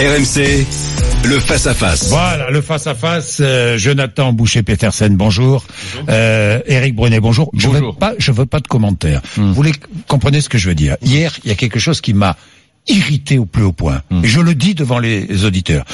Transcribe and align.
RMC, 0.00 0.64
le 1.28 1.38
face-à-face. 1.38 2.08
Voilà, 2.08 2.50
le 2.50 2.62
face-à-face. 2.62 3.36
euh, 3.42 3.76
Jonathan 3.76 4.32
Boucher-Petersen, 4.32 5.14
bonjour. 5.14 5.62
Euh, 6.08 6.60
Eric 6.66 6.94
Brunet, 6.94 7.20
bonjour. 7.20 7.50
Je 7.54 7.66
veux 7.68 7.80
Bonjour. 7.80 7.96
pas, 7.96 8.14
je 8.16 8.32
veux 8.32 8.46
pas 8.46 8.60
de 8.60 8.66
commentaires. 8.66 9.20
Vous 9.36 9.52
voulez 9.52 9.72
comprenez 10.08 10.40
ce 10.40 10.48
que 10.48 10.56
je 10.56 10.70
veux 10.70 10.74
dire. 10.74 10.96
Hier, 11.02 11.36
il 11.44 11.48
y 11.50 11.52
a 11.52 11.54
quelque 11.54 11.78
chose 11.78 12.00
qui 12.00 12.14
m'a 12.14 12.38
irrité 12.88 13.36
au 13.38 13.44
plus 13.44 13.62
haut 13.62 13.72
point. 13.72 14.00
Et 14.24 14.26
je 14.26 14.40
le 14.40 14.54
dis 14.54 14.74
devant 14.74 14.98
les 15.00 15.44
auditeurs. 15.44 15.84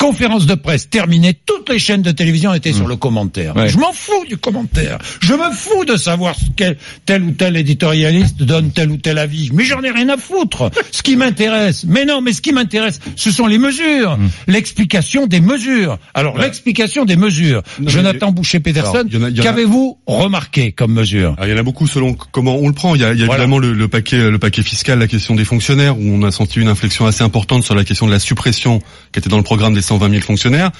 Conférence 0.00 0.46
de 0.46 0.54
presse 0.54 0.88
terminée, 0.88 1.34
toutes 1.44 1.68
les 1.68 1.78
chaînes 1.78 2.00
de 2.00 2.10
télévision 2.10 2.54
étaient 2.54 2.72
sur 2.72 2.88
le 2.88 2.96
commentaire. 2.96 3.54
Ouais. 3.54 3.68
Je 3.68 3.76
m'en 3.76 3.92
fous 3.92 4.24
du 4.26 4.38
commentaire. 4.38 4.96
Je 5.20 5.34
me 5.34 5.50
fous 5.52 5.84
de 5.84 5.96
savoir 5.98 6.34
ce 6.36 6.46
qu'est 6.56 6.78
tel 7.04 7.22
ou 7.22 7.32
tel 7.32 7.54
éditorialiste 7.54 8.42
donne 8.42 8.70
tel 8.72 8.90
ou 8.90 8.96
tel 8.96 9.18
avis. 9.18 9.50
Mais 9.52 9.64
j'en 9.64 9.82
ai 9.82 9.90
rien 9.90 10.08
à 10.08 10.16
foutre. 10.16 10.70
Ce 10.90 11.02
qui 11.02 11.16
m'intéresse, 11.16 11.84
mais 11.86 12.06
non, 12.06 12.22
mais 12.22 12.32
ce 12.32 12.40
qui 12.40 12.52
m'intéresse, 12.52 12.98
ce 13.14 13.30
sont 13.30 13.46
les 13.46 13.58
mesures, 13.58 14.18
l'explication 14.46 15.26
des 15.26 15.40
mesures. 15.40 15.98
Alors 16.14 16.38
l'explication 16.38 17.04
des 17.04 17.16
mesures. 17.16 17.62
Jonathan 17.84 18.32
Boucher-Peterson, 18.32 19.04
qu'avez-vous 19.42 19.98
remarqué 20.06 20.72
comme 20.72 20.94
mesure 20.94 21.36
il 21.42 21.50
y 21.50 21.52
en 21.52 21.58
a 21.58 21.62
beaucoup 21.62 21.86
selon 21.86 22.14
comment 22.14 22.56
on 22.56 22.68
le 22.68 22.74
prend. 22.74 22.94
Il 22.94 23.02
y 23.02 23.04
a, 23.04 23.12
il 23.12 23.18
y 23.18 23.22
a 23.22 23.26
Voilà. 23.26 23.42
évidemment 23.44 23.58
le, 23.58 23.74
le 23.74 23.88
paquet, 23.88 24.30
le 24.30 24.38
paquet 24.38 24.62
fiscal, 24.62 24.98
la 24.98 25.08
question 25.08 25.34
des 25.34 25.44
fonctionnaires, 25.44 25.98
où 25.98 26.02
on 26.02 26.22
a 26.22 26.30
senti 26.30 26.58
une 26.58 26.68
inflexion 26.68 27.04
assez 27.06 27.22
importante 27.22 27.64
sur 27.64 27.74
la 27.74 27.84
question 27.84 28.06
de 28.06 28.12
la 28.12 28.18
suppression 28.18 28.80
qui 29.12 29.18
était 29.18 29.28
dans 29.28 29.36
le 29.36 29.42
programme 29.42 29.74
des 29.74 29.82
120 29.90 30.10
000 30.10 30.22
fonctionnaires. 30.22 30.70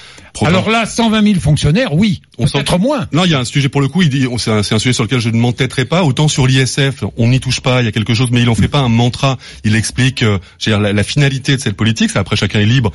Alors 0.43 0.71
là, 0.71 0.87
120 0.87 1.23
000 1.25 1.41
fonctionnaires, 1.41 1.93
oui, 1.95 2.23
peut-être 2.39 2.79
moins. 2.79 3.09
Non, 3.13 3.25
il 3.25 3.33
y 3.33 3.35
a 3.35 3.41
un 3.41 3.45
sujet 3.45 3.69
pour 3.69 3.81
le 3.81 3.89
coup. 3.89 4.03
C'est 4.39 4.51
un, 4.51 4.63
sujet 4.63 4.93
sur 4.93 5.03
lequel 5.03 5.19
je 5.19 5.31
ne 5.31 5.37
m'entêterai 5.37 5.85
pas. 5.85 6.05
Autant 6.05 6.29
sur 6.29 6.47
l'ISF, 6.47 7.03
on 7.17 7.29
n'y 7.29 7.41
touche 7.41 7.61
pas. 7.61 7.83
Il 7.83 7.87
y 7.87 7.89
a 7.89 7.93
quelque 7.93 8.15
chose, 8.15 8.29
mais 8.31 8.43
il 8.43 8.49
en 8.49 8.55
fait 8.55 8.69
pas 8.69 8.79
un 8.79 8.89
mantra. 8.89 9.37
Il 9.65 9.75
explique, 9.75 10.23
euh, 10.23 10.39
la, 10.67 10.93
la 10.93 11.03
finalité 11.03 11.57
de 11.57 11.61
cette 11.61 11.77
politique. 11.77 12.11
Ça, 12.11 12.21
après, 12.21 12.37
chacun 12.37 12.61
est 12.61 12.67
libre. 12.67 12.93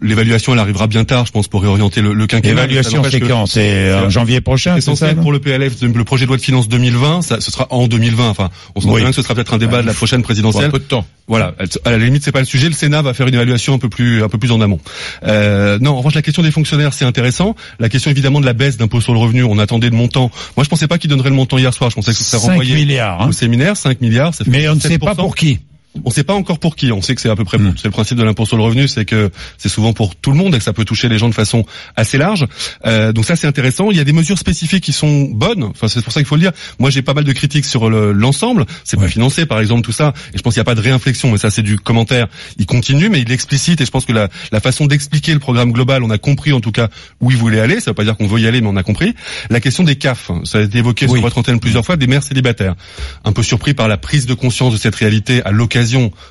L'évaluation, 0.00 0.54
elle 0.54 0.58
arrivera 0.58 0.86
bien 0.86 1.04
tard, 1.04 1.26
je 1.26 1.32
pense, 1.32 1.48
pour 1.48 1.60
réorienter 1.60 2.00
le, 2.00 2.14
le 2.14 2.26
quinquennat. 2.26 2.54
L'évaluation, 2.54 3.02
c'est 3.04 3.20
quand? 3.20 3.44
C'est 3.44 3.92
en 3.92 4.08
janvier 4.08 4.40
prochain, 4.40 4.76
c'est 4.76 4.80
ça 4.80 4.92
Essentiel 4.92 5.16
non? 5.16 5.22
pour 5.22 5.32
le 5.32 5.40
PLF, 5.40 5.82
le 5.82 6.04
projet 6.04 6.24
de 6.24 6.28
loi 6.28 6.38
de 6.38 6.42
finances 6.42 6.68
2020, 6.68 7.20
ça, 7.22 7.40
ce 7.40 7.50
sera 7.50 7.66
en 7.70 7.86
2020. 7.86 8.30
Enfin, 8.30 8.48
on 8.74 8.80
sent 8.80 8.88
Oui. 8.90 9.02
bien 9.02 9.10
que 9.10 9.16
ce 9.16 9.22
sera 9.22 9.34
peut-être 9.34 9.52
un 9.52 9.58
débat 9.58 9.82
de 9.82 9.86
la 9.86 9.94
prochaine 9.94 10.22
présidentielle. 10.22 10.66
un 10.66 10.70
peu 10.70 10.78
de 10.78 10.84
temps. 10.84 11.04
Voilà, 11.28 11.54
à 11.84 11.90
la 11.90 11.98
limite 11.98 12.24
c'est 12.24 12.32
pas 12.32 12.40
le 12.40 12.46
sujet. 12.46 12.68
Le 12.68 12.72
Sénat 12.72 13.02
va 13.02 13.12
faire 13.12 13.28
une 13.28 13.34
évaluation 13.34 13.74
un 13.74 13.78
peu 13.78 13.90
plus 13.90 14.22
un 14.22 14.30
peu 14.30 14.38
plus 14.38 14.50
en 14.50 14.62
amont. 14.62 14.80
Euh, 15.26 15.57
non, 15.80 15.92
en 15.92 15.96
revanche 15.98 16.14
la 16.14 16.22
question 16.22 16.42
des 16.42 16.50
fonctionnaires 16.50 16.92
c'est 16.92 17.04
intéressant. 17.04 17.54
La 17.78 17.88
question 17.88 18.10
évidemment 18.10 18.40
de 18.40 18.46
la 18.46 18.52
baisse 18.52 18.76
d'impôt 18.76 19.00
sur 19.00 19.12
le 19.12 19.18
revenu, 19.18 19.44
on 19.44 19.58
attendait 19.58 19.90
le 19.90 19.96
montant. 19.96 20.30
Moi 20.56 20.64
je 20.64 20.68
pensais 20.68 20.88
pas 20.88 20.98
qu'il 20.98 21.10
donnerait 21.10 21.30
le 21.30 21.36
montant 21.36 21.58
hier 21.58 21.72
soir. 21.74 21.90
Je 21.90 21.94
pensais 21.96 22.12
que 22.12 22.18
5 22.18 22.38
renvoyé 22.38 22.74
milliards. 22.74 23.22
hein. 23.22 23.28
au 23.28 23.32
séminaire, 23.32 23.76
5 23.76 24.00
milliards. 24.00 24.34
Ça 24.34 24.44
fait 24.44 24.50
Mais 24.50 24.68
on 24.68 24.74
ne 24.74 24.80
sait 24.80 24.98
pas 24.98 25.12
7%. 25.12 25.16
pour 25.16 25.34
qui. 25.36 25.60
On 26.04 26.10
sait 26.10 26.22
pas 26.22 26.34
encore 26.34 26.58
pour 26.60 26.76
qui. 26.76 26.92
On 26.92 27.02
sait 27.02 27.14
que 27.14 27.20
c'est 27.20 27.30
à 27.30 27.34
peu 27.34 27.44
près 27.44 27.58
Hmm. 27.58 27.72
c'est 27.76 27.86
le 27.86 27.90
principe 27.90 28.16
de 28.18 28.22
l'impôt 28.22 28.44
sur 28.46 28.56
le 28.56 28.62
revenu, 28.62 28.86
c'est 28.88 29.04
que 29.04 29.30
c'est 29.56 29.68
souvent 29.68 29.92
pour 29.92 30.14
tout 30.14 30.30
le 30.30 30.36
monde 30.36 30.54
et 30.54 30.58
que 30.58 30.64
ça 30.64 30.72
peut 30.72 30.84
toucher 30.84 31.08
les 31.08 31.18
gens 31.18 31.28
de 31.28 31.34
façon 31.34 31.64
assez 31.96 32.18
large. 32.18 32.46
Euh, 32.86 33.12
donc 33.12 33.24
ça 33.24 33.34
c'est 33.36 33.46
intéressant. 33.46 33.90
Il 33.90 33.96
y 33.96 34.00
a 34.00 34.04
des 34.04 34.12
mesures 34.12 34.38
spécifiques 34.38 34.84
qui 34.84 34.92
sont 34.92 35.22
bonnes. 35.32 35.64
Enfin 35.64 35.88
c'est 35.88 36.02
pour 36.02 36.12
ça 36.12 36.20
qu'il 36.20 36.26
faut 36.26 36.36
le 36.36 36.42
dire. 36.42 36.52
Moi 36.78 36.90
j'ai 36.90 37.02
pas 37.02 37.14
mal 37.14 37.24
de 37.24 37.32
critiques 37.32 37.64
sur 37.64 37.88
le- 37.90 38.12
l'ensemble. 38.12 38.64
c'est 38.84 38.96
pas 38.96 39.04
Ouais. 39.04 39.08
financé 39.08 39.46
par 39.46 39.58
exemple 39.60 39.82
tout 39.82 39.92
ça. 39.92 40.12
Et 40.34 40.38
je 40.38 40.42
pense 40.42 40.54
qu'il 40.54 40.60
n'y 40.60 40.62
a 40.62 40.66
pas 40.66 40.74
de 40.74 40.80
réinflexion. 40.82 41.32
Mais 41.32 41.38
ça 41.38 41.50
c'est 41.50 41.62
du 41.62 41.78
commentaire. 41.78 42.28
Il 42.58 42.66
continue 42.66 43.08
mais 43.08 43.20
il 43.22 43.32
explicite. 43.32 43.80
Et 43.80 43.86
je 43.86 43.90
pense 43.90 44.04
que 44.04 44.12
la, 44.12 44.28
la 44.52 44.60
façon 44.60 44.86
d'expliquer 44.86 45.32
le 45.32 45.40
programme 45.40 45.72
global, 45.72 46.02
on 46.04 46.10
a 46.10 46.18
compris 46.18 46.52
en 46.52 46.60
tout 46.60 46.72
cas 46.72 46.88
où 47.20 47.30
il 47.30 47.36
voulait 47.36 47.60
aller. 47.60 47.80
Ça 47.80 47.90
veut 47.90 47.94
pas 47.94 48.04
dire 48.04 48.16
qu'on 48.16 48.26
veut 48.28 48.40
y 48.40 48.46
aller, 48.46 48.60
mais 48.60 48.68
on 48.68 48.76
a 48.76 48.82
compris. 48.82 49.14
La 49.50 49.58
question 49.60 49.84
des 49.84 49.96
CAF, 49.96 50.30
ça 50.44 50.58
a 50.58 50.62
été 50.62 50.78
évoqué 50.78 51.06
Oui. 51.06 51.12
sur 51.14 51.22
votre 51.22 51.38
antenne 51.38 51.58
plusieurs 51.60 51.84
fois, 51.84 51.96
des 51.96 52.06
mères 52.06 52.22
célibataires. 52.22 52.74
Un 53.24 53.32
peu 53.32 53.42
surpris 53.42 53.72
par 53.74 53.88
la 53.88 53.96
prise 53.96 54.26
de 54.26 54.34
conscience 54.34 54.72
de 54.74 54.78
cette 54.78 54.94
réalité 54.94 55.42
à 55.44 55.50
l'occasion 55.50 55.77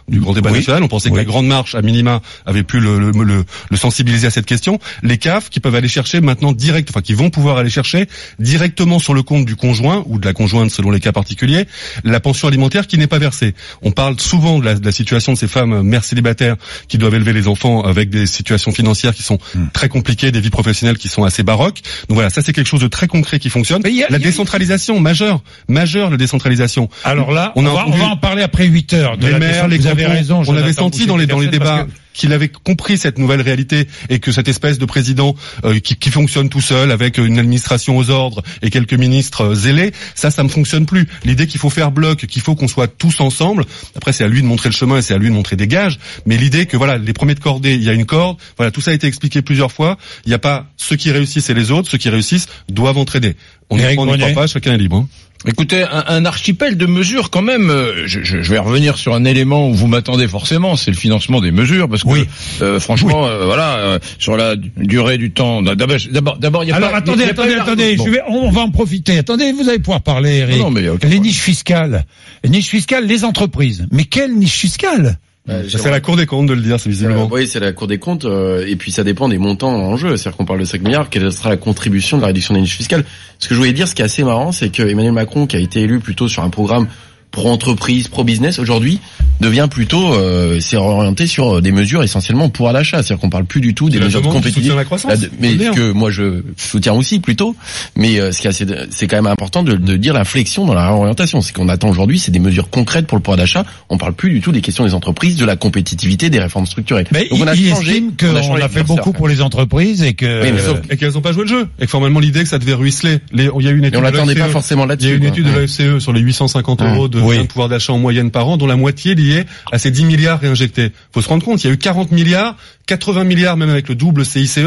du 0.08 0.20
grand 0.20 0.34
débat 0.34 0.52
Oui. 0.52 0.58
national. 0.60 0.84
On 0.84 0.88
pensait 0.88 1.10
que 1.10 1.14
Oui. 1.16 1.20
la 1.22 1.26
grande 1.26 1.48
marche, 1.48 1.76
à 1.76 1.82
minima, 1.82 2.22
avait 2.46 2.64
pu 2.64 2.80
le, 2.80 3.00
le, 3.00 3.12
le- 3.24 3.46
le 3.70 3.78
sensibiliser 3.78 4.28
à 4.28 4.30
cette 4.30 4.46
question. 4.46 4.80
Les 5.04 5.18
CAF 5.18 5.50
qui 5.50 5.60
peuvent 5.60 5.76
aller 5.76 5.88
chercher 5.88 6.22
maintenant 6.22 6.52
direct, 6.54 6.90
enfin 6.90 7.02
qui 7.02 7.14
vont 7.14 7.30
pouvoir 7.30 7.58
aller 7.58 7.70
chercher 7.70 8.08
directement 8.40 9.00
sur 9.00 9.14
le 9.14 9.24
compte 9.24 9.46
du 9.46 9.56
conjoint 9.56 10.04
ou 10.08 10.20
de 10.20 10.26
la 10.26 10.34
conjointe 10.34 10.72
selon 10.72 10.92
les 10.92 11.00
cas 11.00 11.12
particuliers, 11.12 11.66
la 12.04 12.20
pension 12.20 12.48
alimentaire 12.48 12.88
qui 12.88 12.98
n'est 12.98 13.08
pas 13.08 13.20
versée. 13.20 13.54
On 13.82 13.92
parle 13.92 14.20
souvent 14.20 14.60
de 14.60 14.66
la, 14.66 14.76
de 14.76 14.86
la 14.86 14.92
situation 14.92 15.34
de 15.34 15.38
ces 15.38 15.48
femmes 15.48 15.82
mères 15.82 16.04
célibataires 16.04 16.56
qui 16.88 16.98
doivent 16.98 17.16
élever 17.16 17.34
les 17.34 17.48
enfants 17.48 17.82
avec 17.82 18.10
des 18.10 18.26
situations 18.26 18.72
financières 18.72 19.14
qui 19.14 19.24
sont 19.24 19.38
Hmm. 19.56 19.68
très 19.72 19.88
compliquées, 19.88 20.32
des 20.32 20.40
vies 20.42 20.50
professionnelles 20.50 20.98
qui 20.98 21.08
sont 21.10 21.24
assez 21.24 21.44
baroques. 21.44 21.82
Donc 22.10 22.16
voilà, 22.16 22.30
ça 22.30 22.42
c'est 22.42 22.54
quelque 22.54 22.68
chose 22.68 22.82
de 22.82 22.88
très 22.88 23.08
concret 23.08 23.40
qui 23.40 23.50
fonctionne. 23.50 23.82
A- 23.86 23.90
la 24.10 24.16
a- 24.16 24.20
décentralisation 24.20 25.00
majeure, 25.00 25.42
majeure 25.70 26.10
la 26.10 26.18
décentralisation. 26.18 26.90
Alors 27.04 27.32
là, 27.32 27.54
On 27.56 27.64
on, 27.66 27.70
a 27.70 27.74
va, 27.74 27.76
on 27.76 27.82
entendu 27.90 28.00
va 28.00 28.08
en 28.08 28.18
parler 28.18 28.42
après 28.42 28.66
8 28.66 28.94
heures. 28.94 29.18
De 29.18 29.28
la 29.28 29.37
maires, 29.40 29.68
descente. 29.68 29.72
les 29.72 29.78
Vous 29.78 29.88
avez 29.88 30.04
cantons, 30.04 30.16
raison. 30.16 30.44
on 30.48 30.56
avait 30.56 30.74
senti 30.74 31.06
dans 31.06 31.18
les 31.18 31.26
dans 31.28 31.40
les 31.40 31.48
Boucher-Petersen, 31.48 31.86
débats 31.86 31.94
qu'il 32.14 32.34
avait 32.34 32.50
compris 32.50 32.98
cette 32.98 33.20
nouvelle 33.20 33.42
réalité 33.42 33.88
et 34.10 34.18
que 34.18 34.32
cette 34.32 34.48
espèce 34.48 34.80
de 34.80 34.86
président 34.86 35.36
euh, 35.66 35.78
qui, 35.80 35.96
qui 35.98 36.10
fonctionne 36.10 36.50
tout 36.50 36.62
seul 36.62 36.92
avec 36.92 37.20
une 37.20 37.38
administration 37.38 37.96
aux 37.96 38.10
ordres 38.10 38.42
et 38.64 38.72
quelques 38.72 38.96
ministres 38.96 39.42
euh, 39.52 39.54
zélés, 39.56 39.92
ça, 40.16 40.32
ça 40.32 40.42
ne 40.42 40.48
fonctionne 40.50 40.88
plus. 40.88 41.08
L'idée 41.26 41.46
qu'il 41.46 41.60
faut 41.60 41.70
faire 41.70 41.92
bloc, 41.92 42.26
qu'il 42.26 42.42
faut 42.42 42.56
qu'on 42.56 42.68
soit 42.68 42.88
tous 42.88 43.20
ensemble. 43.20 43.66
Après, 43.96 44.14
c'est 44.14 44.24
à 44.24 44.28
lui 44.28 44.42
de 44.42 44.48
montrer 44.48 44.70
le 44.70 44.74
chemin 44.74 44.98
et 44.98 45.02
c'est 45.04 45.14
à 45.14 45.20
lui 45.20 45.30
de 45.30 45.34
montrer 45.36 45.56
des 45.58 45.68
gages. 45.68 46.00
Mais 46.26 46.38
l'idée 46.38 46.66
que 46.66 46.76
voilà, 46.76 46.98
les 46.98 47.14
premiers 47.14 47.36
de 47.36 47.40
cordée, 47.40 47.76
il 47.76 47.84
y 47.84 47.90
a 47.90 47.94
une 47.94 48.06
corde. 48.08 48.38
Voilà, 48.58 48.72
tout 48.72 48.82
ça 48.82 48.90
a 48.90 48.94
été 48.96 49.06
expliqué 49.06 49.44
plusieurs 49.44 49.72
fois. 49.72 49.98
Il 50.26 50.30
n'y 50.30 50.36
a 50.36 50.40
pas 50.40 50.66
ceux 50.76 50.96
qui 50.96 51.12
réussissent 51.12 51.52
et 51.52 51.54
les 51.54 51.70
autres. 51.70 51.88
Ceux 51.88 52.00
qui 52.00 52.10
réussissent 52.10 52.48
doivent 52.68 52.98
entraider. 52.98 53.36
On 53.70 53.78
n'y 53.78 53.84
croit 53.96 54.30
pas, 54.34 54.48
chacun 54.48 54.74
est 54.74 54.78
libre. 54.78 54.96
hein. 54.98 55.08
Écoutez, 55.46 55.84
un, 55.84 56.04
un 56.08 56.26
archipel 56.26 56.78
de 56.78 56.86
mesures 56.88 57.30
quand 57.30 57.42
même. 57.42 57.70
euh, 57.70 58.08
Je, 58.08 58.22
je- 58.24 58.42
je 58.42 58.50
vais 58.52 58.58
revenir 58.58 58.98
sur 58.98 59.14
un 59.14 59.24
élément 59.24 59.70
où 59.70 59.74
vous 59.74 59.88
m'attendez 59.88 60.28
forcément, 60.28 60.76
c'est 60.76 60.92
le 60.92 60.98
financement 60.98 61.40
des 61.42 61.52
mesures, 61.52 61.88
parce 61.88 62.04
que 62.04 62.10
Oui. 62.10 62.26
euh, 62.62 62.80
franchement, 62.80 63.28
euh, 63.28 63.46
voilà, 63.46 63.78
euh, 63.78 64.00
sur 64.18 64.36
la 64.36 64.56
du- 64.56 64.72
durée 64.78 65.18
du 65.18 65.32
temps. 65.32 65.62
D'abord, 65.62 66.38
d'abord, 66.40 66.64
il 66.64 66.70
y 66.70 66.72
a 66.72 66.76
Alors 66.76 66.92
pas, 66.92 66.98
attendez, 66.98 67.24
y 67.24 67.28
a 67.28 67.32
attendez, 67.32 67.54
attendez, 67.54 67.96
Bon. 67.96 68.06
je 68.06 68.12
vais, 68.12 68.22
on 68.28 68.50
va 68.50 68.62
en 68.62 68.72
profiter. 68.72 69.18
Attendez, 69.20 69.52
vous 69.54 69.70
allez 69.70 69.80
pouvoir 69.80 70.02
parler, 70.02 70.38
Eric. 70.38 70.58
Non, 70.58 70.72
non, 70.72 70.72
mais 70.72 71.08
les 71.08 71.20
niches 71.20 71.40
fiscales, 71.40 72.06
les 72.44 72.50
niches 72.50 72.70
fiscales, 72.70 73.06
les 73.06 73.24
entreprises. 73.24 73.88
Mais 73.92 74.06
quelle 74.06 74.34
niche 74.36 74.58
fiscale? 74.58 75.20
C'est 75.48 75.90
la 75.90 76.02
Cour 76.02 76.18
des 76.18 76.26
comptes 76.26 76.48
de 76.48 76.54
le 76.54 76.62
dire, 76.62 76.80
c'est 76.80 76.90
visiblement. 76.90 77.24
Euh, 77.24 77.30
oui, 77.32 77.48
c'est 77.48 77.60
la 77.60 77.72
Cour 77.72 77.88
des 77.88 78.00
comptes, 78.00 78.26
euh, 78.26 78.66
et 78.68 78.76
puis 78.76 78.92
ça 78.92 79.04
dépend 79.04 79.30
des 79.30 79.38
montants 79.38 79.74
en 79.74 79.96
jeu. 79.96 80.18
C'est-à-dire 80.18 80.38
qu'on 80.38 80.46
parle 80.46 80.60
de 80.60 80.66
5 80.66 80.82
milliards, 80.82 81.10
quelle 81.10 81.32
sera 81.32 81.50
la 81.50 81.58
contribution 81.58 82.18
de 82.18 82.22
la 82.22 82.28
réduction 82.28 82.54
des 82.54 82.62
niches 82.62 82.78
fiscales? 82.78 83.06
Ce 83.40 83.48
que 83.48 83.54
je 83.54 83.60
voulais 83.60 83.74
dire, 83.74 83.88
ce 83.88 83.96
qui 83.96 84.02
est 84.02 84.06
assez 84.06 84.24
marrant, 84.24 84.52
c'est 84.52 84.70
que 84.70 84.84
Emmanuel 84.84 85.14
Macron, 85.14 85.48
qui 85.48 85.56
a 85.56 85.60
été 85.60 85.82
élu 85.82 86.00
plutôt 86.00 86.28
sur 86.28 86.44
un 86.44 86.50
programme 86.50 86.88
pro-entreprise, 87.32 88.08
pro-business, 88.08 88.60
aujourd'hui 88.60 89.00
devient 89.40 89.68
plutôt, 89.70 90.14
euh, 90.16 90.60
s'est 90.60 90.78
orienté 90.78 91.28
sur 91.28 91.62
des 91.62 91.72
mesures 91.72 92.02
essentiellement 92.02 92.50
pour 92.50 92.70
à 92.70 92.72
l'achat. 92.74 93.04
C'est-à-dire 93.04 93.20
qu'on 93.22 93.30
parle 93.30 93.46
plus 93.46 93.62
du 93.62 93.76
tout 93.76 93.88
des 93.90 93.94
C'est 93.94 94.00
la 94.00 94.06
mesures 94.06 94.22
de 94.22 94.28
compétitivité. 94.28 94.76
la 94.76 94.84
croissance, 94.86 95.12
La 95.12 95.28
mais 95.40 95.54
dire. 95.54 95.72
que 95.74 95.92
moi 95.92 96.10
je 96.10 96.42
soutiens 96.58 96.94
aussi 96.94 97.20
plutôt. 97.20 97.56
Mais 97.96 98.20
euh, 98.20 98.32
ce 98.32 98.42
qui 98.42 98.48
est 98.48 98.50
assez, 98.50 98.66
c'est 98.90 99.06
quand 99.08 99.18
même 99.18 99.28
important 99.28 99.62
de, 99.62 99.76
de 99.76 99.96
dire 99.98 100.14
l'inflexion 100.16 100.66
dans 100.66 100.74
la 100.74 100.88
réorientation. 100.88 101.42
C'est 101.42 101.54
qu'on 101.54 101.70
attend 101.70 101.90
aujourd'hui, 101.90 102.18
c'est 102.18 102.32
des 102.32 102.40
mesures 102.40 102.70
concrètes 102.72 103.06
pour 103.06 103.16
le 103.18 103.22
pouvoir 103.22 103.38
d'achat. 103.38 103.64
On 103.90 103.98
parle 104.00 104.14
plus 104.14 104.32
du 104.32 104.42
tout 104.42 104.52
des 104.52 104.62
questions 104.62 104.86
des 104.86 104.96
entreprises, 104.96 105.36
de 105.36 105.46
la 105.46 105.56
compétitivité, 105.56 106.32
des 106.32 106.40
réformes 106.40 106.66
structurelles. 106.66 107.06
Mais 107.12 107.28
Donc, 107.30 107.42
on 107.44 107.48
a 107.48 107.54
il, 107.54 107.70
changé- 107.70 108.04
a 108.20 108.26
qu'on 108.48 108.56
a 108.56 108.70
fait 108.70 108.84
beaucoup 108.84 109.14
pour 109.14 109.28
les 109.28 109.42
entreprises 109.44 110.02
et 110.02 110.14
que. 110.16 110.44
Oui, 110.44 110.52
mais 110.56 110.62
sauf- 110.62 110.82
et 110.90 110.98
qu'elles 110.98 111.14
n'ont 111.14 111.22
pas 111.22 111.34
joué 111.34 111.44
le 111.44 111.50
jeu. 111.50 111.68
Et 111.80 111.86
que 111.86 111.92
formellement 111.92 112.20
l'idée 112.20 112.42
que 112.42 112.50
ça 112.50 112.58
devait 112.58 112.74
ruisseler. 112.74 113.20
Il 113.34 113.44
y 113.44 113.68
a 113.68 113.72
eu 113.72 113.78
une 113.78 113.86
étude 113.86 113.98
on 114.00 114.02
l'attendait 114.02 114.34
la 114.34 114.46
pas 114.46 114.50
forcément 114.52 114.86
Il 114.86 114.88
y 114.88 114.90
a 114.90 114.94
là-dessus. 114.94 115.16
une 115.18 115.24
étude 115.26 115.46
de 115.46 115.52
la 115.60 115.68
FCE 115.68 116.00
sur 116.00 116.12
les 116.12 116.22
850 116.22 116.82
Mmh. 116.82 116.86
euros 116.96 117.08
de 117.08 117.17
Oui. 117.22 117.38
de 117.40 117.44
pouvoir 117.44 117.70
d'achat 117.70 117.94
en 117.94 117.98
moyenne 118.00 118.32
par 118.32 118.48
an, 118.48 118.58
dont 118.58 118.68
la 118.68 118.76
moitié 118.76 119.16
liée 119.16 119.44
à 119.72 119.78
ces 119.80 119.92
10 119.92 120.06
milliards 120.06 120.40
réinjectés. 120.40 120.92
Faut 121.14 121.22
se 121.22 121.30
rendre 121.30 121.44
compte, 121.44 121.64
il 121.64 121.68
y 121.68 121.70
a 121.70 121.74
eu 121.74 121.78
40 121.78 122.12
milliards, 122.12 122.56
80 122.88 123.24
milliards 123.26 123.58
même 123.58 123.70
avec 123.70 123.90
le 123.90 123.96
double 123.96 124.26
CICE, 124.26 124.60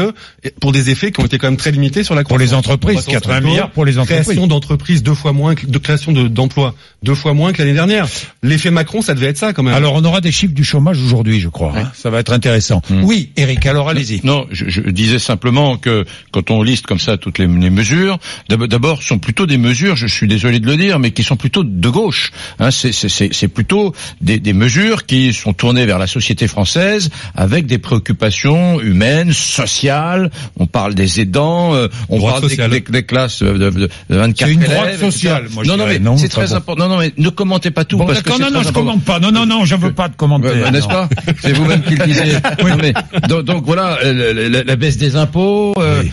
pour 0.59 0.71
des 0.71 0.89
effets 0.89 1.11
qui 1.11 1.19
ont 1.21 1.25
été 1.25 1.37
quand 1.37 1.47
même 1.47 1.57
très 1.57 1.71
limités 1.71 2.03
sur 2.03 2.15
la 2.15 2.23
Pour 2.23 2.37
les 2.37 2.45
croissance. 2.45 2.59
entreprises, 2.65 2.91
Croissance 3.01 3.13
80 3.13 3.35
plutôt, 3.37 3.47
milliards 3.49 3.71
pour 3.71 3.85
les 3.85 3.97
entreprises. 3.97 4.23
Création 4.25 4.47
d'entreprises 4.47 5.03
deux 5.03 5.13
fois 5.15 5.33
moins, 5.33 5.55
que- 5.55 5.65
de 5.65 5.77
création 5.77 6.11
de- 6.11 6.27
d'emplois 6.27 6.75
deux 7.03 7.15
fois 7.15 7.33
moins 7.33 7.51
que 7.53 7.59
l'année 7.61 7.73
dernière. 7.73 8.07
L'effet 8.43 8.71
Macron, 8.71 9.01
ça 9.01 9.13
devait 9.15 9.27
être 9.27 9.37
ça 9.37 9.53
quand 9.53 9.63
même. 9.63 9.73
Alors 9.73 9.93
on 9.95 10.03
aura 10.03 10.21
des 10.21 10.31
chiffres 10.31 10.53
du 10.53 10.63
chômage 10.63 10.99
aujourd'hui, 11.01 11.39
je 11.39 11.49
crois. 11.49 11.73
hein. 11.77 11.91
Ça 11.95 12.09
va 12.09 12.19
être 12.19 12.31
intéressant. 12.33 12.81
Hmm. 12.89 13.03
Oui, 13.03 13.31
Eric. 13.37 13.65
Alors 13.65 13.89
allez-y. 13.89 14.21
Non, 14.23 14.45
je, 14.51 14.65
je 14.69 14.81
disais 14.81 15.19
simplement 15.19 15.77
que 15.77 16.05
quand 16.31 16.51
on 16.51 16.61
liste 16.63 16.85
comme 16.85 16.99
ça 16.99 17.17
toutes 17.17 17.37
les, 17.39 17.47
les 17.47 17.69
mesures, 17.69 18.19
d'ab- 18.49 18.65
d'abord 18.67 19.01
sont 19.03 19.17
plutôt 19.19 19.45
des 19.45 19.57
mesures, 19.57 19.95
je 19.95 20.07
suis 20.07 20.27
désolé 20.27 20.59
de 20.59 20.67
le 20.67 20.77
dire, 20.77 20.99
mais 20.99 21.11
qui 21.11 21.23
sont 21.23 21.37
plutôt 21.37 21.63
de 21.63 21.89
gauche. 21.89 22.31
Hein, 22.59 22.71
c'est- 22.71 23.47
plutôt 23.47 23.93
des, 24.21 24.39
des 24.39 24.53
mesures 24.53 25.05
qui 25.05 25.33
sont 25.33 25.53
tournées 25.53 25.85
vers 25.85 25.99
la 25.99 26.07
société 26.07 26.47
française 26.47 27.09
avec 27.35 27.65
des 27.65 27.77
préoccupations 27.77 28.79
humaines, 28.81 29.33
sociales. 29.33 30.29
On 30.57 30.67
parle 30.67 30.93
des 30.95 31.19
aidants, 31.21 31.73
euh, 31.75 31.87
on 32.09 32.19
parle 32.21 32.47
des, 32.47 32.55
des- 32.55 32.79
des 32.81 33.03
classes 33.03 33.41
de, 33.43 33.53
de, 33.53 33.69
de 33.69 33.89
24 34.09 34.47
C'est 34.47 34.53
une 34.53 34.61
élèves, 34.63 34.75
droite 34.75 34.99
sociale, 35.11 35.47
moi, 35.51 35.63
je 35.63 35.69
non, 35.69 35.77
non, 35.77 35.85
mais 35.87 35.99
Non, 35.99 36.17
c'est 36.17 36.29
très 36.29 36.47
bon. 36.47 36.53
important. 36.55 36.83
Non, 36.87 36.95
non, 36.95 36.99
mais 37.01 37.13
ne 37.17 37.29
commentez 37.29 37.71
pas 37.71 37.85
tout 37.85 37.97
Bon, 37.97 38.05
parce 38.05 38.21
que 38.21 38.29
non, 38.31 38.49
non, 38.51 38.59
très 38.61 38.69
je 38.69 38.73
commente 38.73 39.03
pas. 39.03 39.19
Non, 39.19 39.31
non, 39.31 39.45
non, 39.45 39.65
je 39.65 39.75
veux 39.75 39.91
pas 39.93 40.07
de 40.09 40.15
commentaires. 40.15 40.53
Ouais, 40.53 40.61
bah, 40.61 40.71
N'est-ce 40.71 40.83
non. 40.87 40.89
pas 40.89 41.09
C'est 41.41 41.53
vous-même 41.53 41.81
qui 41.83 41.95
le 41.95 42.05
disiez. 42.05 42.33
Non, 42.63 42.77
mais, 42.81 42.93
donc, 43.27 43.43
donc 43.45 43.65
voilà, 43.65 43.97
euh, 44.03 44.33
la, 44.33 44.49
la- 44.49 44.63
la 44.63 44.75
baisse 44.75 44.97
des 44.97 45.15
impôts, 45.15 45.73
euh, 45.77 46.01
Oui. 46.03 46.11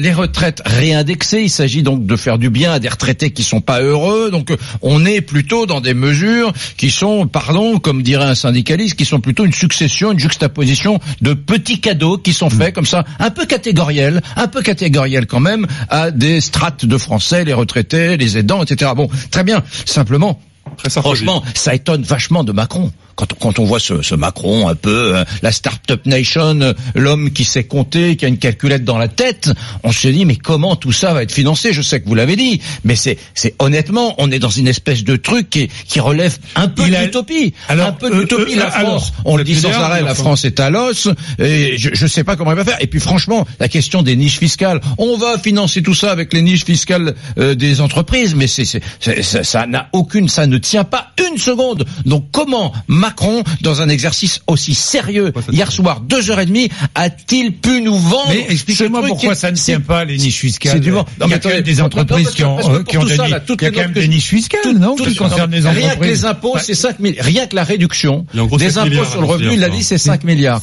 Les 0.00 0.12
retraites 0.12 0.62
réindexées. 0.64 1.42
Il 1.42 1.50
s'agit 1.50 1.82
donc 1.82 2.06
de 2.06 2.16
faire 2.16 2.38
du 2.38 2.50
bien 2.50 2.72
à 2.72 2.78
des 2.78 2.88
retraités 2.88 3.30
qui 3.30 3.42
sont 3.42 3.60
pas 3.60 3.80
heureux. 3.80 4.30
Donc 4.30 4.50
euh, 4.50 4.56
on 4.82 5.04
est 5.04 5.20
plutôt 5.20 5.44
plutôt 5.44 5.66
dans 5.66 5.82
des 5.82 5.92
mesures 5.92 6.54
qui 6.78 6.90
sont, 6.90 7.26
pardon, 7.26 7.78
comme 7.78 8.02
dirait 8.02 8.24
un 8.24 8.34
syndicaliste, 8.34 8.94
qui 8.94 9.04
sont 9.04 9.20
plutôt 9.20 9.44
une 9.44 9.52
succession, 9.52 10.12
une 10.12 10.18
juxtaposition 10.18 11.00
de 11.20 11.34
petits 11.34 11.80
cadeaux 11.80 12.16
qui 12.16 12.32
sont 12.32 12.48
faits 12.48 12.74
comme 12.74 12.86
ça, 12.86 13.04
un 13.18 13.30
peu 13.30 13.44
catégoriels, 13.44 14.22
un 14.36 14.46
peu 14.46 14.62
catégoriels 14.62 15.26
quand 15.26 15.40
même, 15.40 15.66
à 15.90 16.10
des 16.10 16.40
strates 16.40 16.86
de 16.86 16.96
Français, 16.96 17.44
les 17.44 17.52
retraités, 17.52 18.16
les 18.16 18.38
aidants, 18.38 18.62
etc. 18.62 18.92
Bon, 18.96 19.10
très 19.30 19.44
bien. 19.44 19.62
Simplement, 19.84 20.40
Très. 20.76 20.90
Franchement, 20.90 21.42
ça 21.54 21.74
étonne 21.74 22.02
vachement 22.02 22.44
de 22.44 22.52
Macron. 22.52 22.92
Quand, 23.16 23.32
quand 23.38 23.60
on 23.60 23.64
voit 23.64 23.78
ce, 23.78 24.02
ce 24.02 24.16
Macron 24.16 24.66
un 24.66 24.74
peu, 24.74 25.14
euh, 25.14 25.24
la 25.40 25.52
start-up 25.52 26.04
nation, 26.04 26.60
euh, 26.60 26.72
l'homme 26.96 27.30
qui 27.30 27.44
sait 27.44 27.62
compter, 27.62 28.16
qui 28.16 28.24
a 28.24 28.28
une 28.28 28.38
calculette 28.38 28.82
dans 28.82 28.98
la 28.98 29.06
tête, 29.06 29.52
on 29.84 29.92
se 29.92 30.08
dit 30.08 30.24
mais 30.24 30.34
comment 30.34 30.74
tout 30.74 30.90
ça 30.90 31.14
va 31.14 31.22
être 31.22 31.30
financé? 31.30 31.72
Je 31.72 31.80
sais 31.80 32.00
que 32.00 32.08
vous 32.08 32.16
l'avez 32.16 32.34
dit, 32.34 32.60
mais 32.82 32.96
c'est, 32.96 33.16
c'est 33.34 33.54
honnêtement, 33.60 34.16
on 34.18 34.32
est 34.32 34.40
dans 34.40 34.50
une 34.50 34.66
espèce 34.66 35.04
de 35.04 35.14
truc 35.14 35.48
qui, 35.48 35.68
qui 35.86 36.00
relève 36.00 36.36
un 36.56 36.66
peu 36.66 36.88
d'utopie. 36.90 37.54
Alors, 37.68 37.86
un 37.86 37.92
peu 37.92 38.12
euh, 38.12 38.20
d'utopie. 38.22 38.54
euh, 38.54 38.56
la 38.56 38.66
alors, 38.66 38.88
France, 38.90 39.12
on 39.24 39.36
le 39.36 39.44
dit 39.44 39.54
sans 39.54 39.70
arrêt, 39.70 40.02
la. 40.02 40.14
France 40.16 40.44
est 40.44 40.58
à 40.58 40.70
l'os. 40.70 41.08
Et 41.38 41.78
je, 41.78 41.90
je 41.92 42.06
sais 42.08 42.24
pas 42.24 42.34
comment 42.34 42.50
il 42.50 42.56
va 42.56 42.64
faire. 42.64 42.78
Et 42.80 42.88
puis 42.88 42.98
franchement, 42.98 43.46
la 43.60 43.68
question 43.68 44.02
des 44.02 44.16
niches 44.16 44.38
fiscales, 44.38 44.80
on 44.98 45.16
va 45.16 45.38
financer 45.38 45.82
tout 45.82 45.94
ça 45.94 46.10
avec 46.10 46.32
les 46.32 46.42
niches 46.42 46.64
fiscales 46.64 47.14
euh, 47.38 47.54
des 47.54 47.80
entreprises, 47.80 48.34
mais 48.34 48.48
c'est, 48.48 48.64
ça 48.98 49.66
n'a 49.68 49.88
aucune, 49.92 50.28
ça 50.28 50.48
ne 50.48 50.58
tient 50.64 50.84
pas 50.84 51.12
une 51.30 51.38
seconde. 51.38 51.84
Donc 52.06 52.26
comment 52.32 52.72
Macron, 52.88 53.44
dans 53.60 53.80
un 53.82 53.88
exercice 53.88 54.40
aussi 54.46 54.74
sérieux, 54.74 55.32
hier 55.52 55.70
soir, 55.70 56.00
deux 56.00 56.30
heures 56.30 56.40
et 56.40 56.46
demie, 56.46 56.68
a-t-il 56.94 57.52
pu 57.54 57.80
nous 57.82 57.96
vendre 57.98 58.28
Mais 58.30 58.46
expliquez-moi 58.48 59.02
pourquoi 59.06 59.34
ça 59.34 59.50
ne 59.50 59.56
tient 59.56 59.80
pas 59.80 60.04
les 60.04 60.16
niches 60.16 60.38
fiscales. 60.40 60.72
c'est 60.74 60.80
du 60.80 60.90
vent. 60.90 61.04
Il 61.24 61.30
y 61.30 61.34
a 61.34 61.38
quand 61.38 61.48
même 61.50 61.62
des 61.62 61.80
entreprises 61.80 62.30
qui 62.30 62.44
ont, 62.44 62.58
euh, 62.58 62.82
qui 62.82 62.98
ont 62.98 63.04
des 63.04 63.18
niches. 63.18 63.28
Il 63.60 63.62
y 63.62 63.66
a 63.66 63.70
quand 63.70 63.80
même 63.80 63.92
des 63.92 64.08
niches 64.08 64.24
fiscales, 64.28 64.60
non, 64.78 64.96
qui 64.96 65.14
concernent 65.14 65.50
les 65.52 65.66
entreprises. 65.66 65.84
Rien 65.86 65.96
que 65.96 66.04
les 66.04 66.24
impôts, 66.24 66.54
Ouais. 66.54 66.60
c'est 66.64 66.74
5 66.74 66.98
milliards. 67.00 67.24
Rien 67.26 67.46
que 67.46 67.56
la 67.56 67.64
réduction 67.64 68.26
des 68.58 68.70
7 68.70 68.78
impôts 68.78 69.04
sur 69.04 69.20
le 69.20 69.26
revenu, 69.26 69.48
il 69.52 69.58
hier 69.58 69.66
a 69.66 69.68
dit, 69.70 69.82
soir. 69.82 69.88
c'est 69.88 69.98
5 69.98 70.24
milliards. 70.24 70.60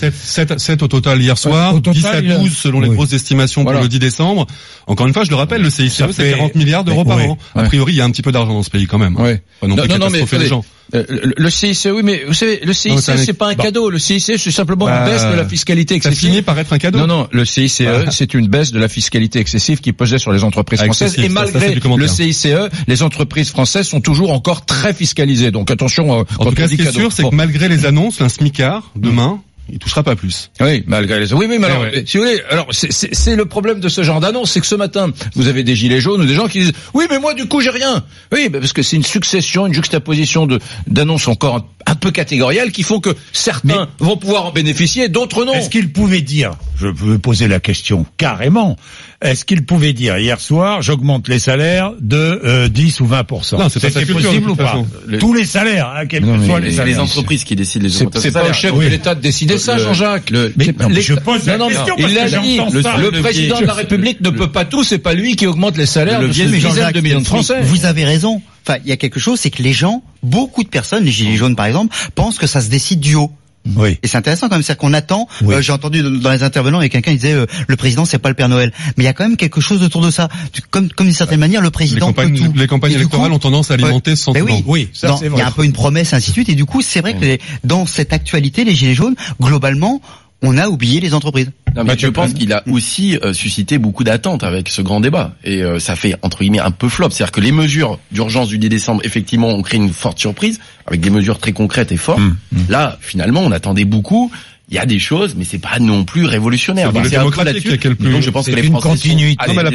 7, 0.58 0.82
au 0.84 0.88
total 0.88 1.22
hier 1.22 1.38
soir, 1.38 1.76
au 1.76 1.80
total, 1.80 1.94
10 1.94 2.06
à 2.06 2.20
il 2.20 2.30
y 2.30 2.32
a- 2.32 2.38
12 2.38 2.56
selon 2.56 2.80
les 2.82 2.90
grosses 2.90 3.14
estimations 3.14 3.64
pour 3.64 3.74
le 3.74 3.88
10 3.88 4.00
décembre. 4.00 4.48
Encore 4.88 5.08
une 5.08 5.14
fois, 5.14 5.24
je 5.24 5.30
le 5.30 5.36
rappelle, 5.36 5.62
le 5.62 5.70
CICE, 5.70 5.94
c'est 5.94 6.12
fait- 6.14 6.32
40 6.32 6.56
milliards 6.56 6.84
d'euros 6.84 7.06
par 7.06 7.18
an. 7.18 7.38
A 7.56 7.64
priori, 7.64 7.94
il 7.94 7.98
y 7.98 8.02
a 8.02 8.06
un 8.06 8.12
petit 8.12 8.22
peu 8.22 8.32
d'argent 8.32 8.54
dans 8.54 8.64
ce 8.64 8.70
pays 8.70 8.88
quand 8.88 8.98
même. 8.98 9.16
hein. 9.18 9.24
Ouais. 9.24 9.44
Pas 9.60 9.68
non, 9.68 9.76
plus 9.76 9.88
mais 9.98 10.20
catastropher 10.20 10.38
les 10.40 10.48
gens. 10.50 10.66
euh, 10.96 11.04
le, 11.08 11.34
le 11.38 11.50
CICE, 11.50 11.88
oui, 11.94 12.02
mais 12.04 12.24
vous 12.28 12.34
savez, 12.34 12.60
le 12.64 12.74
CICE, 12.74 13.08
Non, 13.08 13.16
c'est 13.18 13.34
pas 13.34 13.48
un 13.50 13.56
bah. 13.56 13.64
cadeau. 13.64 13.90
Le 13.90 14.00
CICE, 14.00 14.38
c'est 14.38 14.52
simplement 14.52 14.88
une 14.88 14.94
Bah, 14.94 15.06
baisse 15.06 15.24
de 15.26 15.34
la 15.36 15.48
fiscalité 15.48 15.94
Ça 15.96 16.10
excessive. 16.10 16.30
finit 16.30 16.42
par 16.42 16.58
être 16.60 16.74
un 16.74 16.78
cadeau. 16.78 17.00
Non, 17.00 17.08
non, 17.08 17.28
le 17.32 17.46
CICE, 17.46 17.82
Voilà. 17.82 18.12
c'est 18.12 18.34
une 18.34 18.48
baisse 18.48 18.72
de 18.72 18.80
la 18.80 18.88
fiscalité 18.88 19.40
excessive 19.40 19.80
qui 19.80 19.94
pesait 19.94 20.18
sur 20.20 20.32
les 20.32 20.44
entreprises 20.44 20.80
Ah, 20.82 20.86
françaises. 20.86 21.14
excessive, 21.14 21.32
Et 21.32 21.34
ça, 21.34 21.46
ça, 21.46 21.52
malgré 21.60 21.98
le 21.98 22.08
CICE, 22.08 22.48
les 22.88 23.04
entreprises 23.04 23.50
françaises 23.50 23.88
sont 23.88 24.02
toujours 24.02 24.32
encore 24.34 24.66
très 24.66 24.94
fiscalisées. 24.94 25.52
Donc 25.52 25.72
attention. 25.72 26.20
euh, 26.20 26.24
En 26.40 26.46
tout 26.46 26.52
cas, 26.56 26.68
ce 26.68 26.76
qui 26.76 26.82
est 26.82 26.92
sûr, 26.92 27.12
c'est 27.12 27.24
que 27.24 27.36
malgré 27.36 27.70
les 27.70 27.86
annonces, 27.86 28.22
un 28.22 28.30
smicard, 28.30 28.92
demain, 28.96 29.40
il 29.72 29.80
touchera 29.80 30.04
pas 30.04 30.16
plus. 30.16 30.52
Oui, 30.60 30.84
malgré 30.88 31.20
les. 31.20 31.34
Oui, 31.34 31.46
oui, 31.50 31.58
mais 31.60 31.68
Eh 31.70 31.72
alors, 31.72 31.82
ouais. 31.84 32.04
si 32.06 32.18
vous 32.18 32.24
voulez, 32.24 32.42
alors 32.50 32.68
c'est- 32.72 33.36
le 33.36 33.46
problème 33.46 33.80
de 33.80 33.90
ce 33.90 34.04
genre 34.04 34.20
d'annonce, 34.20 34.52
c'est 34.52 34.60
que 34.60 34.66
ce 34.68 34.76
matin, 34.76 35.12
vous 35.36 35.48
avez 35.48 35.64
des 35.64 35.76
gilets 35.76 36.02
jaunes 36.02 36.22
ou 36.22 36.26
des 36.26 36.34
gens 36.36 36.48
qui 36.48 36.60
disent, 36.60 36.74
oui, 36.94 37.06
mais 37.10 37.20
moi, 37.20 37.34
du 37.34 37.46
coup, 37.48 37.62
j'ai 37.62 37.70
rien. 37.70 38.04
Oui, 38.34 38.50
bah, 38.50 38.60
parce 38.60 38.74
que 38.74 38.82
c'est 38.82 38.96
une 38.98 39.04
succession, 39.04 39.68
une 39.68 39.74
juxtaposition 39.74 40.46
de 40.48 40.60
d'annonces 40.88 41.28
encore 41.28 41.66
peu 42.02 42.12
catégorielles 42.12 42.72
qui 42.74 42.84
font 42.84 43.00
que 43.00 43.16
certains 43.32 43.88
vont 44.00 44.18
pouvoir 44.18 44.46
en 44.48 44.52
bénéficier, 44.52 45.08
d'autres 45.08 45.46
non. 45.46 45.54
Est-ce 45.54 45.70
qu'il 45.70 45.92
pouvait 45.94 46.22
dire, 46.22 46.52
je 46.78 46.88
peux 46.90 47.18
poser 47.18 47.48
la 47.48 47.60
question 47.62 48.06
carrément, 48.18 48.76
est-ce 49.22 49.46
qu'il 49.46 49.64
pouvait 49.66 49.94
dire 49.94 50.18
hier 50.18 50.40
soir, 50.42 50.82
j'augmente 50.82 51.28
les 51.30 51.40
salaires 51.40 51.92
de 52.02 52.42
euh, 52.44 52.68
10 52.68 53.00
ou 53.02 53.06
20 53.06 53.32
Non, 53.32 53.70
c'est 53.70 53.80
possible 54.12 54.50
ou 54.50 54.56
pas? 54.56 54.84
Tous 55.20 55.34
les 55.34 55.46
salaires, 55.46 55.94
hein, 55.96 56.06
quels 56.08 56.24
que 56.24 56.46
soient 56.46 56.60
les- 56.60 56.72
salaires. 56.72 56.96
les 56.96 57.00
entreprises 57.00 57.44
qui 57.44 57.56
décident 57.56 57.84
les 57.86 57.90
C'est 57.92 58.02
augmentations 58.02 58.22
c'est 58.22 58.30
de 58.30 58.34
pas 58.46 58.50
au 58.50 58.54
chef 58.54 58.72
Oui. 58.74 58.86
de 58.86 58.90
l'État 58.90 59.16
de 59.16 59.22
décider 59.22 59.58
ça, 59.58 59.78
Jean-Jacques. 59.78 60.32
le- 60.32 60.52
Mais 60.58 60.66
je 61.02 61.14
pose 61.14 61.46
la 61.46 61.58
non, 61.58 61.68
question 61.68 61.96
non, 61.96 62.02
parce 62.02 62.12
il 62.12 62.16
que 62.18 62.32
l'a 62.36 62.42
dit. 62.42 62.60
Le, 62.74 62.82
ça. 62.82 62.98
le 62.98 63.12
président 63.22 63.62
de 63.62 63.66
la 63.66 63.74
République 63.74 64.22
ne 64.22 64.32
peut 64.32 64.52
pas 64.52 64.66
tout. 64.66 64.84
C'est 64.84 64.98
pas 64.98 65.14
lui 65.14 65.36
qui 65.36 65.46
augmente 65.46 65.78
les 65.78 65.86
salaires 65.86 66.20
Le 66.22 66.28
de 66.28 66.34
dizaines 66.34 66.92
de 66.92 67.02
millions 67.02 67.22
de 67.22 67.26
Français. 67.28 67.62
Vous 67.62 67.86
avez 67.86 68.06
raison. 68.06 68.42
Enfin, 68.68 68.80
il 68.84 68.90
y 68.90 68.92
a 68.92 68.98
quelque 68.98 69.20
chose, 69.20 69.40
c'est 69.40 69.50
que 69.52 69.62
les 69.64 69.74
gens, 69.74 70.04
beaucoup 70.24 70.64
de 70.64 70.70
personnes, 70.70 71.04
les 71.04 71.12
gilets 71.12 71.36
jaunes 71.36 71.56
par 71.56 71.66
exemple, 71.66 71.96
pensent 72.16 72.38
que 72.38 72.48
ça 72.48 72.62
se 72.62 72.70
décide 72.70 73.00
du 73.00 73.16
haut. 73.16 73.32
Oui. 73.76 74.00
Et 74.02 74.08
c'est 74.08 74.18
intéressant 74.18 74.50
quand 74.50 74.56
même, 74.56 74.64
c'est-à-dire 74.64 74.80
qu'on 74.80 74.94
attend. 74.94 75.28
Oui. 75.44 75.54
euh, 75.54 75.62
J'ai 75.62 75.72
entendu 75.72 76.02
dans 76.02 76.32
les 76.32 76.42
intervenants, 76.42 76.82
il 76.82 76.86
y 76.86 76.88
a 76.88 76.90
quelqu'un 76.90 77.12
qui 77.12 77.18
disait 77.18 77.34
euh, 77.34 77.46
le 77.68 77.76
président 77.76 78.06
c'est 78.06 78.18
pas 78.18 78.30
le 78.30 78.34
Père 78.34 78.50
Noël, 78.50 78.74
mais 78.98 79.04
il 79.04 79.06
y 79.06 79.08
a 79.08 79.14
quand 79.14 79.24
même 79.24 79.38
quelque 79.38 79.62
chose 79.62 79.84
autour 79.84 80.02
de 80.02 80.10
ça. 80.10 80.30
Comme 80.72 80.90
comme 80.92 81.06
d'une 81.06 81.16
certaine 81.16 81.40
manière, 81.40 81.62
le 81.62 81.68
Les 81.68 81.72
président 81.72 82.08
campagnes, 82.08 82.34
peut 82.40 82.46
tout. 82.46 82.54
les 82.56 82.66
campagnes 82.66 82.94
Et 82.94 82.96
électorales 82.96 83.30
coup, 83.30 83.36
ont 83.36 83.40
tendance 83.40 83.70
à 83.70 83.76
alimenter 83.76 84.16
ce 84.16 84.32
Ben 84.32 84.40
sentiment. 84.40 84.58
oui, 84.58 84.64
Oui, 84.66 84.90
c'est 84.94 85.08
il 85.24 85.38
y 85.38 85.42
a 85.42 85.46
un 85.48 85.52
peu 85.52 85.64
une 85.64 85.74
promesse, 85.74 86.12
ainsi 86.14 86.30
de 86.32 86.34
suite. 86.34 86.50
Et 86.50 86.56
du 86.56 86.66
coup, 86.66 86.82
c'est 86.82 87.02
vrai 87.02 87.14
que 87.14 87.20
les- 87.22 87.40
dans 87.64 87.86
cette 87.86 88.14
actualité, 88.14 88.64
les 88.64 88.74
gilets 88.74 88.96
jaunes, 88.96 89.14
globalement, 89.40 90.02
on 90.42 90.58
a 90.58 90.68
oublié 90.68 91.00
les 91.00 91.14
entreprises. 91.14 91.52
Non, 91.76 91.84
mais 91.84 91.98
je 91.98 92.08
pense 92.08 92.34
qu'il 92.34 92.52
a 92.52 92.64
aussi 92.70 93.18
euh, 93.24 93.32
suscité 93.34 93.78
beaucoup 93.78 94.04
d'attentes 94.04 94.44
avec 94.44 94.68
ce 94.68 94.82
grand 94.82 95.00
débat. 95.00 95.36
Et 95.44 95.64
euh, 95.64 95.80
ça 95.80 95.96
fait, 95.96 96.16
entre 96.22 96.40
guillemets, 96.40 96.60
un 96.60 96.72
peu 96.72 96.90
flop. 96.90 97.12
C'est-à-dire 97.12 97.32
que 97.32 97.40
les 97.40 97.52
mesures 97.52 98.00
d'urgence 98.12 98.50
du 98.50 98.58
10 98.58 98.70
décembre, 98.70 99.02
effectivement, 99.06 99.50
ont 99.50 99.62
créé 99.62 99.80
une 99.80 99.94
forte 99.94 100.20
surprise, 100.20 100.60
avec 100.86 101.00
des 101.00 101.10
mesures 101.10 101.40
très 101.40 101.54
concrètes 101.54 101.92
et 101.92 101.98
fortes. 101.98 102.20
Mmh, 102.20 102.58
Là, 102.70 102.98
finalement, 103.00 103.42
on 103.42 103.52
attendait 103.52 103.86
beaucoup. 103.86 104.32
Il 104.72 104.76
y 104.76 104.80
a 104.80 104.86
des 104.86 105.00
choses, 105.00 105.36
mais 105.38 105.44
c'est 105.44 105.58
pas 105.60 105.80
non 105.80 106.06
plus 106.06 106.26
révolutionnaire. 106.26 106.92
C'est 107.04 107.10
démocratique 107.10 107.46
là-dessus. 107.56 107.68
qui 107.68 107.74
a 107.74 107.78
quel 107.78 107.96
plus- 107.98 108.12
Donc 108.12 108.22
je 108.22 108.30
pense 108.30 108.46
c'est 108.46 108.52
que 108.52 108.56
les 108.56 108.64
une 108.68 108.72
Français 108.72 108.88
sont 108.88 108.90
continuité. 108.94 109.46
mais 109.54 109.64
la- 109.64 109.72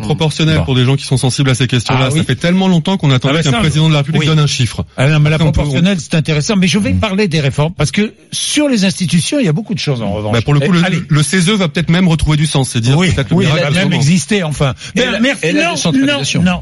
proportionnelle 0.00 0.58
Bon. 0.58 0.64
pour 0.64 0.74
des 0.74 0.84
gens 0.84 0.96
qui 0.96 1.04
sont 1.04 1.16
sensibles 1.16 1.48
à 1.50 1.54
ces 1.54 1.68
questions-là, 1.68 2.06
Ah 2.06 2.12
oui. 2.12 2.18
ça 2.18 2.24
fait 2.24 2.34
tellement 2.34 2.66
longtemps 2.66 2.96
qu'on 2.96 3.12
attendait 3.12 3.38
Ah 3.38 3.42
qu'un 3.44 3.52
président 3.60 3.86
de 3.88 3.92
la 3.92 3.98
République 4.00 4.22
oui. 4.22 4.26
donne 4.26 4.40
un 4.40 4.48
chiffre. 4.48 4.84
Ah 4.96 5.06
non, 5.08 5.20
mais 5.20 5.30
la 5.30 5.38
proportionnelle, 5.38 5.98
c'est 6.00 6.14
intéressant. 6.16 6.56
Mais 6.56 6.66
je 6.66 6.78
vais 6.80 6.92
parler 6.92 7.28
des 7.28 7.38
réformes 7.40 7.72
parce 7.74 7.92
que 7.92 8.12
sur 8.32 8.68
les 8.68 8.84
institutions, 8.84 9.38
il 9.38 9.46
y 9.46 9.48
a 9.48 9.52
beaucoup 9.52 9.74
de 9.74 9.78
choses 9.78 10.02
en 10.02 10.10
revanche. 10.12 10.32
Bah, 10.32 10.42
pour 10.42 10.54
le 10.54 10.60
coup, 10.60 10.72
le, 10.72 10.84
allez. 10.84 10.98
le 11.08 11.22
CESE 11.22 11.50
va 11.50 11.68
peut-être 11.68 11.88
même 11.90 12.08
retrouver 12.08 12.36
du 12.36 12.46
sens, 12.46 12.70
c'est 12.70 12.80
dire 12.80 12.98
oui, 12.98 13.12
peut-être 13.12 13.30
le 13.30 13.36
oui, 13.36 13.44
elle 13.46 13.52
miracle 13.54 13.74
va 13.74 13.82
du 13.84 13.88
même 13.90 13.92
exister 13.96 14.42
enfin. 14.42 14.74
La- 14.96 15.20
merci. 15.20 15.52
non, 15.54 15.74
non, 15.92 16.18
non. 16.18 16.42